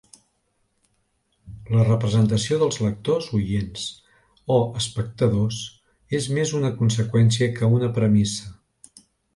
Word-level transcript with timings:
La 1.75 1.83
representació 1.89 2.57
dels 2.63 2.79
lectors, 2.85 3.27
oients 3.41 3.85
o 4.57 4.59
espectadors 4.83 5.63
és 6.23 6.31
més 6.39 6.57
una 6.63 6.75
conseqüència 6.83 7.53
que 7.61 7.73
una 7.79 7.93
premissa. 8.01 8.55